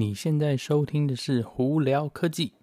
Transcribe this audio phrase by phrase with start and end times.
[0.00, 2.54] 你现在收听的是胡聊科技。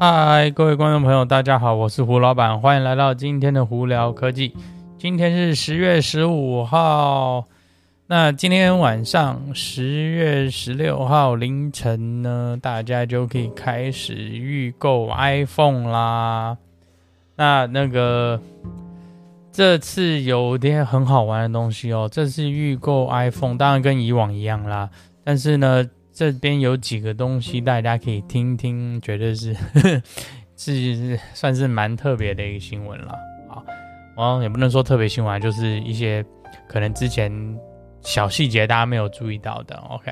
[0.00, 4.54] 嗨，各位观众朋友，大家好，我是胡老板，欢迎来到今天的胡聊科技。
[4.96, 7.44] 今天是十月十五号，
[8.06, 16.56] 那今天晚上十月十六号凌晨呢，大家就可以开始预购 iPhone 啦。
[17.36, 18.40] 那那个
[19.56, 24.90] 这次有点很好玩的东西哦，这次预购 iPhone，当然跟以往一样啦，
[25.24, 25.88] 但是呢。
[26.18, 30.02] 这边有几个东西，大家可以听听，绝对是呵
[30.56, 33.12] 是算是蛮特别的一个新闻了
[33.50, 33.60] 啊。
[34.16, 36.24] 哦，也不能说特别新闻，就是一些
[36.66, 37.30] 可能之前
[38.00, 39.76] 小细节大家没有注意到的。
[39.90, 40.10] OK，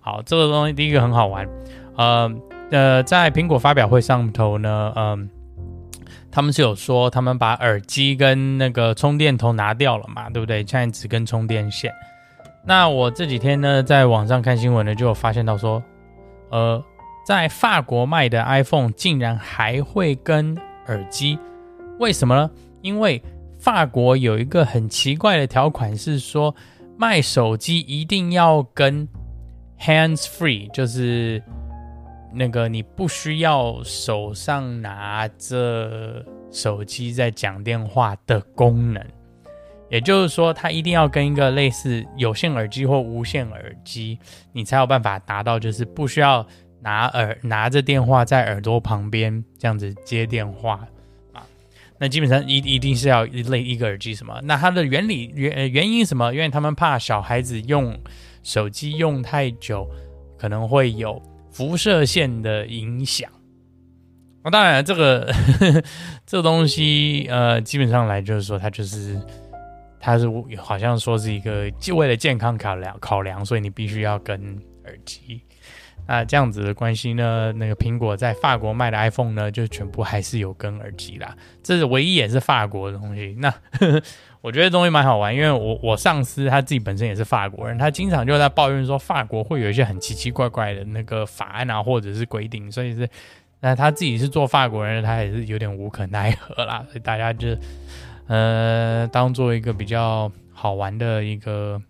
[0.00, 1.48] 好，这个东西第一个很好玩，
[1.96, 2.28] 呃
[2.72, 5.30] 呃，在苹果发表会上头呢，嗯、
[6.36, 10.58] 他们是有说他们把耳机跟那个充电头拿掉了嘛，对不对？
[10.58, 11.90] 现在只跟充电线。
[12.62, 15.82] 那我这几天呢，在网上看新闻呢，就有发现到说，
[16.50, 16.84] 呃，
[17.24, 20.54] 在法国卖的 iPhone 竟然还会跟
[20.88, 21.38] 耳机，
[21.98, 22.50] 为什么呢？
[22.82, 23.22] 因为
[23.58, 26.54] 法国有一个很奇怪的条款，是说
[26.98, 29.08] 卖手机一定要跟
[29.80, 31.42] hands free，就是
[32.36, 39.02] 那个你不需要手上拿着手机在讲电话的功能。
[39.88, 44.18] 也就是说，它一定要跟一个类似有线耳机或无线耳机，
[44.52, 46.44] 你才有办法达到，就是不需要
[46.80, 50.86] 拿耳拿着电话在耳朵旁边这样子接电话
[51.32, 51.46] 啊。
[51.98, 54.40] 那基本上一一定是要一类一个耳机什么？
[54.42, 56.34] 那它的原理原原因什么？
[56.34, 57.96] 因为他们怕小孩子用
[58.42, 59.88] 手机用太久，
[60.36, 61.22] 可能会有
[61.56, 63.30] 辐射线的影响。
[64.44, 65.82] 那当然，这个呵呵
[66.26, 69.20] 这东西呃，基本上来就是说，它就是。
[69.98, 75.40] 它是好像说是一个就为了健康考量考量，所以你必须要跟耳机。
[76.06, 81.36] 那这样子的关系呢，那个苹果在法国卖的 iPhone 呢，就全部还是有跟耳机啦。
[81.62, 83.36] 这是唯一也是法国的东西。
[83.38, 83.58] 那呵
[83.92, 84.02] 呵
[84.40, 93.08] 我觉得东西蛮好玩，因为我我上司他自己本身也是法国人，他经常就在抱怨说法国会有一些很奇奇怪怪的那个法案啊，或者是规定，所以是
[93.60, 96.84] 那他自己是做法国人，他也是有点无可奈何啦。
[96.88, 97.48] 所以大家就。
[98.28, 101.80] 呃，当做一个比较好玩的一个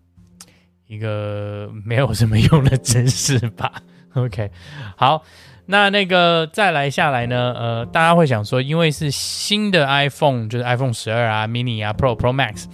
[0.86, 3.72] 一个没有什么用的知识吧。
[4.24, 4.50] OK，
[4.96, 5.22] 好，
[5.66, 12.64] 那那个再来下来呢，呃，大家会想说，因为是新的 iPhone，就是 iPhone 十二啊、mini 啊、Pro、Pro Max，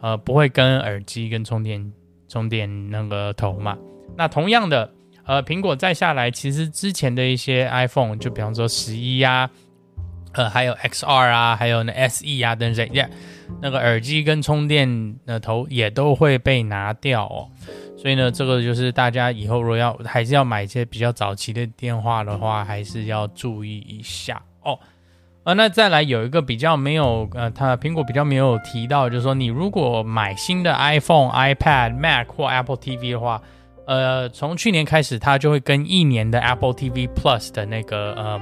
[0.00, 1.92] 呃，不会跟耳机跟充电
[2.28, 3.76] 充电那个头嘛。
[4.16, 4.92] 那同样的，
[5.24, 9.50] 呃，苹果再下来，其实之前的一些 iPhone，就比方说十一呀。
[10.34, 13.06] 呃，还有 XR 啊，还有那 SE 啊等等那
[13.60, 17.50] 那个耳机跟充电的头也都会被拿掉哦。
[17.96, 24.78] 所以呢，这个就是大家以后如果要还是要买一些比较早期的电话的话，还是要注意一下哦。
[25.44, 33.42] 呃，那再来有一个比较没有呃，它苹果比较没有提到，就是说你如果买新的 iPhone、iPad、Mac 或 Apple TV 的话，
[33.86, 38.40] 呃，从去年开始它就会跟一年的 Apple TV Plus 的那个呃。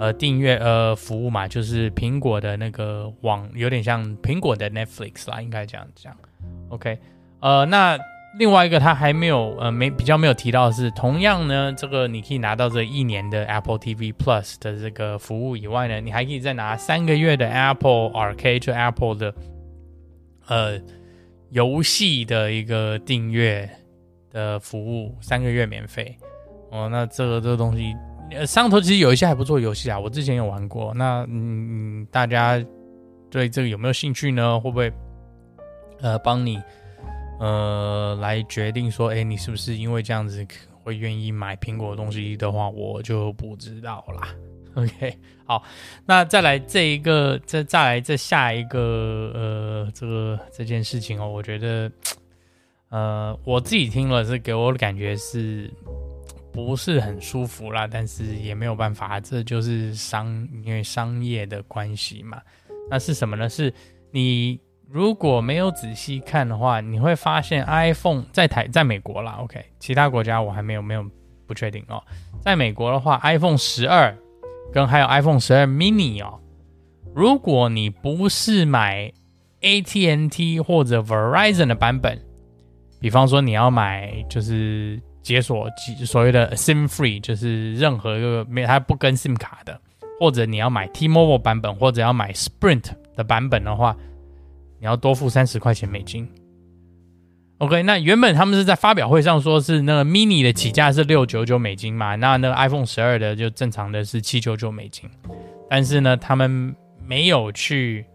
[0.00, 6.16] 呃，订阅呃服务嘛，就是苹果的那个网，有点像苹果的 Netflix 啦，应该这样讲。
[6.70, 6.98] OK，
[7.40, 7.98] 呃，那
[8.38, 19.34] 另外一个他还没有呃没比较没有提到的是，同样呢，这个你可以拿到这一年的 Apple TV Plus 的这个服务以外呢，你还可以再拿三个月的 Apple Arcade 就 Apple 的
[20.46, 20.80] 呃
[21.50, 23.68] 游戏的一个订阅
[24.30, 26.16] 的服务，三个月免费。
[26.70, 27.96] 哦，那这个这个东西。
[28.30, 30.94] 呃，上头其实有一些还不错游戏啊，我之前有玩过。
[30.94, 32.64] 那嗯，大家
[33.28, 34.60] 对这个有没有兴趣呢？
[34.60, 34.92] 会不会
[36.00, 36.62] 呃帮你
[37.40, 40.46] 呃来决定说，哎，你是不是因为这样子
[40.84, 44.28] 会愿意买苹果的东西的话，我就不知道啦。
[44.76, 45.64] OK，好，
[46.06, 51.90] 那再来这一个，再再来这下一个呃这个这件事情哦，我觉得
[52.90, 55.68] 呃我自己听了是给我的感觉是。
[56.52, 60.26] 不是很舒服啦，但是也没有办法，这就是商，
[60.64, 62.42] 因为商业的关系嘛。
[62.90, 63.48] 那是什么呢？
[63.48, 63.72] 是
[64.10, 64.58] 你
[64.90, 71.04] 如果没有仔细看的话，你会发现 iPhone 在台，在美国啦，OK，其他国家我还没有没有
[71.46, 72.02] 不确定哦。
[72.40, 74.16] 在美国的话，iPhone 十二
[74.72, 76.40] 跟还有 iPhone 十二 mini 哦，
[77.14, 79.12] 如果你不是买
[79.60, 82.20] AT&T 或者 Verizon 的版本，
[83.00, 85.00] 比方说你要买就是。
[85.22, 85.68] 解锁
[86.06, 89.78] 所谓的 SIM free，就是任何一个没它不跟 SIM 卡的，
[90.18, 93.94] 或者你要买 T-Mobile 版本，或者要买 Sprint 的版本的话，
[94.80, 96.28] 你要多付三十块钱美金
[97.58, 105.08] OK，那原本他们是在发表会上说是那个 mini 的起价是六九九美金嘛，那那个 iPhone 十二的就正常的是七九九美金，
[105.68, 106.74] 但是呢，他们
[107.04, 108.06] 没有去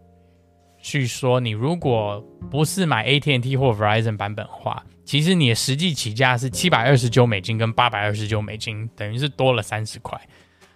[0.81, 2.19] 去说你如果
[2.50, 10.19] 不是买 AT&T 或 Verizon 版本的话，其实你的实际起价是七百二十九美金跟八百二十九美金，等于是多了三十块。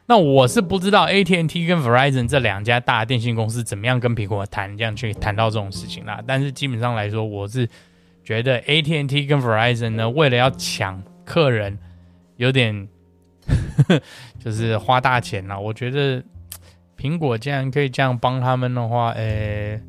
[0.09, 6.19] 那我是不知道 AT&T 跟 Verizon 这两家大电信公司怎么样跟苹果谈，这样去谈到这种事情啦。
[6.27, 7.69] 但是基本上来说，我是。
[8.21, 11.79] 觉得 AT&T 跟 Verizon 呢，为了要抢客人，
[12.35, 12.87] 有点
[14.37, 15.59] 就是花大钱了。
[15.59, 16.23] 我觉得
[16.95, 19.81] 苹果既然可以这样帮他们的话，诶，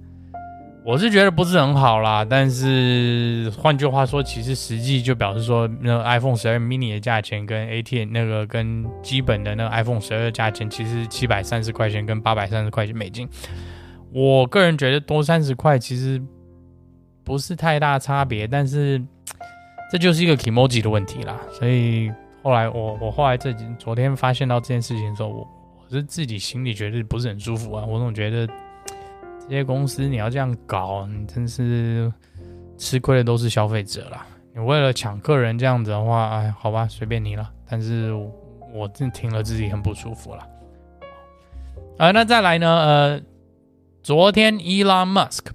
[0.90, 2.26] 我是觉得不是很好啦。
[2.28, 13.28] 但是换句话说，其实实际就表示说，那个 iPhone 十二 mini 的价钱跟 AT 那个跟基本的那个 iPhone 十二的价钱，其实七百三十块钱跟八百三十块钱美金。
[14.12, 16.20] 我个人觉得多三十块，其实。
[17.22, 19.00] 不是太大差别，但是
[19.88, 21.38] 这就是一个 kimoji 的问题啦。
[21.52, 22.10] 所以
[22.42, 25.46] 后来我我后来这几昨天发现到这件事情的时候，我
[25.78, 27.84] 我是自己心里觉得不是很舒服啊。
[27.84, 28.48] 我总觉得
[29.50, 32.10] 这些公司你要这样搞，你真是
[32.78, 34.24] 吃亏的都是消费者啦。
[34.54, 37.50] 你为了抢客人这样子的话，哎，好吧，随便你了。
[37.68, 38.12] 但是
[38.72, 40.46] 我真听了自己很不舒服了。
[41.98, 42.68] 啊，那再来呢？
[42.68, 43.20] 呃，
[44.04, 45.46] 昨天 Elon Musk。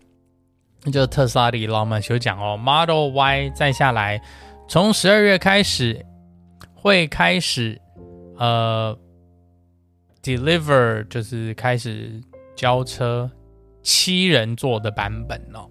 [0.92, 4.22] 就特斯拉的老马修讲哦，Model Y 再下来，
[4.68, 6.06] 从十二月开始
[6.74, 7.82] 会开始
[8.38, 8.96] 呃
[10.22, 12.22] deliver，就是开始
[12.58, 13.32] 交车
[13.86, 15.70] 七人座的版本哦。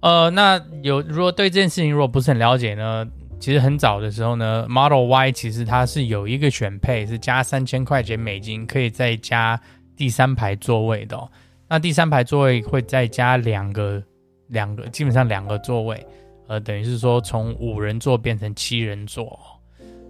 [0.00, 3.06] 呃，那有如果对这件事情如果不是很了解呢，
[3.38, 9.60] 其实很早的时候呢，Model Y 其实它是有一个选配是加三千块钱美金，可以再加
[9.94, 11.28] 第三排座位的。
[11.68, 14.02] 那第三排座位会再加两个。
[14.48, 16.06] 两个基本上两个座位，
[16.46, 19.40] 呃，等于是说从五人座变成七人座。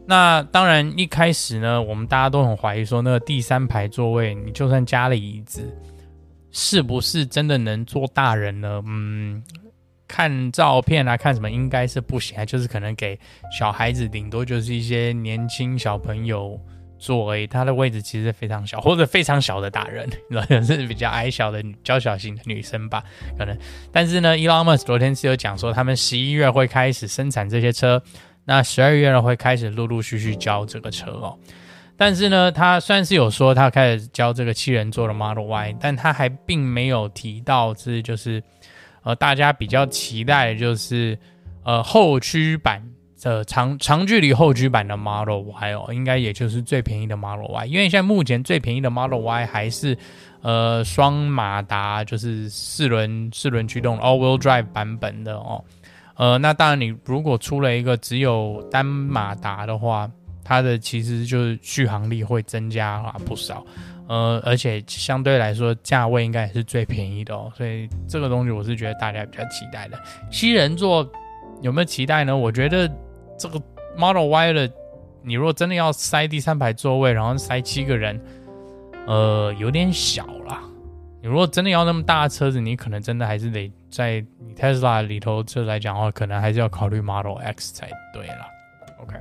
[0.05, 5.63] 那当然一开始呢，我们大家都很怀疑说，那个第三排座位，你就算加了椅子，
[6.53, 8.81] 是不是真的能做大人呢？
[8.87, 9.43] 嗯，
[10.07, 13.19] 看照片啊，看什么应该是不行啊，就是可能给
[13.51, 16.61] 小孩子，顶多就是一些年轻小朋友。
[16.99, 20.09] 坐而已，它的位置其实非常小，或者非常小的大人，
[20.65, 23.03] 是比较矮小的娇小型的女生吧，
[23.37, 23.59] 可能。
[23.91, 28.01] 但是呢，Elon Musk 昨天是有讲说，他们十一月会开始生产这些车，
[28.45, 31.37] 那十二月呢会开始陆陆续续交这个车哦。
[31.97, 38.43] 但是呢，他算是有说他开始教这个七人座的 Model Y，但他还并没有提到是就是
[39.03, 41.19] 呃大家比较期待的就是
[41.65, 42.83] 呃后驱版。
[43.25, 49.97] 呃，长长距离后驱版的 Model Y 哦，应该也就是最便宜的 Model Y，因为现在目前最便宜的 Model Y 还是
[50.41, 55.63] 呃双马达，就是四轮四轮驱动 All-Wheel Drive 版本的哦。
[56.17, 60.11] 呃，那当然你如果出了一个只有单马达的话，
[60.45, 63.65] 它的其实就是续航力会增加啊不少。
[64.09, 69.99] 呃，而且相对来说价位应该也是最便宜的哦，所以这个东西我是觉得大家比较期待的。
[70.31, 71.11] 七人座
[71.61, 72.37] 有没有期待呢？
[72.37, 72.91] 我觉得。
[73.39, 73.61] 这个
[73.97, 74.71] Model Y 的，
[75.23, 78.21] 你如果真的要塞第三排座位，然后塞七个人，
[79.07, 80.63] 呃，有点小啦。
[81.21, 84.25] 你如果真的要那么大的车子，你可能真的还是得在
[84.55, 88.47] Tesla 里头车来讲的话，可能还是要考虑 Model X 才对啦。
[89.01, 89.17] OK，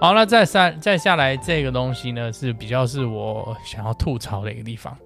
[0.00, 4.96] 好，那再下再下来这个东西呢，是比较是我想要吐槽的一个地方。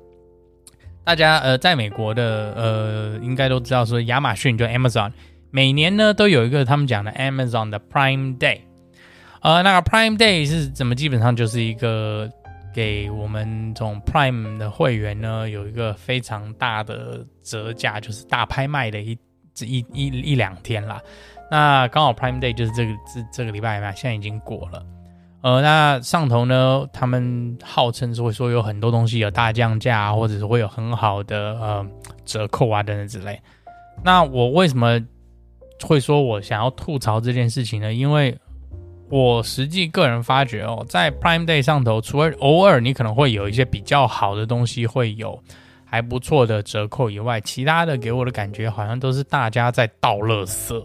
[1.03, 5.11] 大家呃，在美国的呃，应该都知道说亚马逊就 Amazon。
[5.51, 8.61] 每年呢都有一个他们讲的 Amazon 的 Prime Day，
[9.43, 10.95] 呃，那个 Prime Day 是怎么？
[10.95, 12.31] 基本上就是一个
[12.73, 19.19] 给我们这种 Prime 的会员呢有一个非常大的折价，就是大拍卖的一
[19.53, 21.03] 这一一一两天啦。
[21.55, 24.85] 那刚好 Prime Day 就是这个这这个礼拜嘛，现在已经过了。
[25.41, 31.87] 呃，那上头呢，他们号称是会说有很多东西有大降价，或者是会有很好的呃
[32.25, 33.41] 折扣啊等等之类。
[34.03, 35.01] 那我为什么？
[35.83, 38.39] 会说我想要吐槽这件事情呢，因为
[39.11, 45.39] 我实际个人发觉哦，在 Prime Day 上头，除了偶尔你可能会有一些比较好的东西会有
[45.85, 50.83] 还不错的折扣以外，其他的给我的感觉好像都是大家在倒垃圾。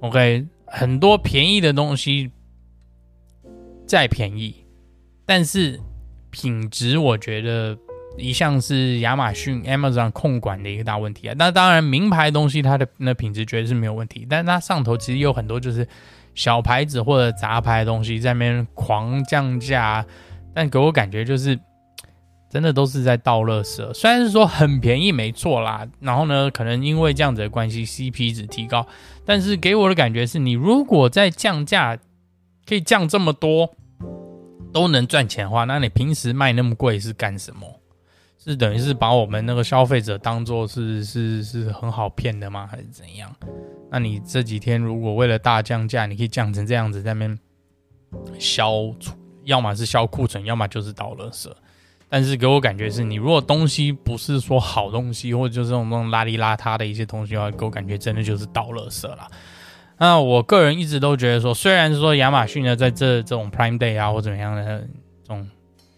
[0.00, 2.30] OK，很多便宜的东西
[3.86, 4.54] 再便宜，
[5.26, 5.80] 但是
[6.30, 7.76] 品质我觉得。
[8.16, 11.34] 一向是亚马逊 Amazon 控管的一个大问题啊。
[11.38, 15.86] 那当然，名牌东西它的那品质绝对是没有问题，但它上头其实有很多就是
[16.34, 20.04] 小牌子或者杂牌的东西在那边狂降价，
[20.52, 21.56] 但给我感觉就是
[22.50, 23.92] 真的都是在倒垃圾。
[23.94, 28.86] 虽然是说很便宜，没错啦，然后呢，可能因为这样子的关系，CP 值提高，
[29.24, 31.98] 但是给我的感觉是你如果在降价，
[32.66, 33.74] 可以降这么多，
[34.72, 37.80] 都能赚钱的话，那你平时卖那么贵是干什么？
[38.38, 42.66] 是等于是把我们那个消费者当做是是是很好骗的吗？
[42.70, 43.30] 还是怎样？
[43.90, 47.38] 那你这几天如果为了大降价，你可以降成这样子，在那边
[48.38, 48.72] 消，
[49.44, 51.50] 要么是消库存，要么就是倒垃圾。
[52.08, 59.28] 但是给我感觉是你如果东西不是说好东西，或者就是这种那种邋里邋遢的一些东西的话，给我感觉真的就是倒垃圾了。
[59.98, 64.80] 那我个人一直都觉得说，虽然说亚马逊呢在这这种 Prime Day 啊或怎么样的
[65.22, 65.48] 这种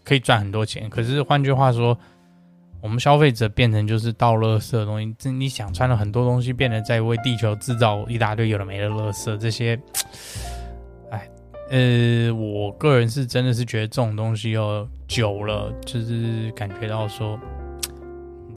[0.04, 1.98] 可以赚很多钱，可是换句话说。
[2.82, 9.78] 我们消费者变成就是倒垃圾的东西，这你想穿了很多东西，变得在为地球制造一大堆有的没的垃圾，这些，
[11.70, 17.38] 呃，我个人是真的是觉得这种东西哦，久了就是感觉到说，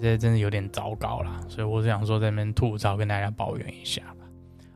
[0.02, 4.26] 这真的有点糟糕啦，所以我是想说在那边吐槽，跟大家抱怨一下吧。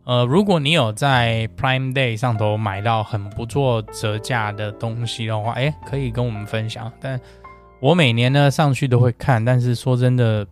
[0.06, 7.20] 呃，如果你有在 Prime Day 上头买到很不错折价的东西的话，哎，可以跟我们分享，但。
[7.80, 10.44] 我每年呢上去都会看，但是说真的，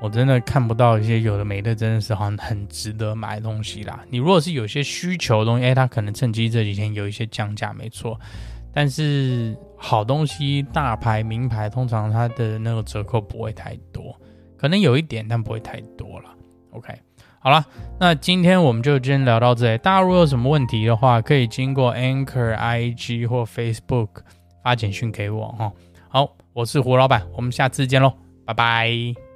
[0.00, 4.00] 我真的看不到一些有的没的，真的是好像很值得买的东西啦。
[4.08, 8.18] 你如果是有些需求的东西，哎，它可能趁机这几天有一些降价，没错。
[8.72, 14.14] 但是好东西、大牌、名牌，通常它的那个折扣不会太多，
[14.56, 16.30] 可能有一点，但不会太多了。
[16.70, 16.94] OK，
[17.40, 17.66] 好了，
[17.98, 19.78] 那今天我们就先聊到这里。
[19.78, 24.08] 大家如果有什么问题的话，可以经过 Anchor、IG 或 Facebook
[24.62, 25.72] 发简讯给我哈。
[26.08, 28.12] 好，我是胡老板，我们下次见喽，
[28.46, 29.29] 拜拜。